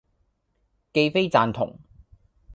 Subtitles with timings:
[0.93, 1.79] 既非贊同，